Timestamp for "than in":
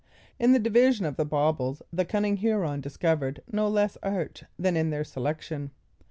4.57-4.89